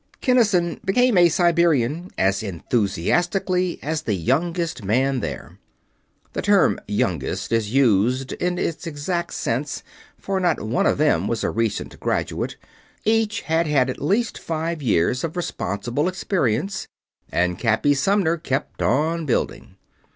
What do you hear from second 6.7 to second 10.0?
"youngest" is used in its exact sense,